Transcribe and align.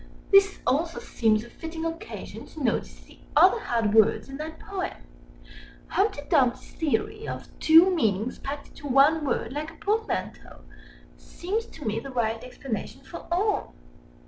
This 0.31 0.57
also 0.65 0.99
seems 0.99 1.43
a 1.43 1.49
fitting 1.51 1.85
occasion 1.85 2.47
to 2.47 2.63
notice 2.63 3.01
the 3.01 3.19
other 3.35 3.59
hard 3.59 3.93
words 3.93 4.29
in 4.29 4.37
that 4.37 4.57
poem. 4.57 4.95
Humpty 5.89 6.21
Dumpty's 6.27 6.71
theory, 6.71 7.27
of 7.27 7.49
two 7.59 7.93
meanings 7.95 8.39
packed 8.39 8.69
into 8.69 8.87
one 8.87 9.23
word 9.23 9.53
like 9.53 9.69
a 9.69 9.75
portmanteau, 9.75 10.61
seems 11.17 11.67
to 11.67 11.85
me 11.85 11.99
the 11.99 12.09
right 12.09 12.43
explanation 12.43 13.01
for 13.03 13.27
all. 13.31 13.75